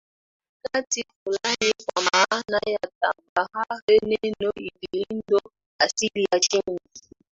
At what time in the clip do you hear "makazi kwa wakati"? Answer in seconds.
0.81-1.23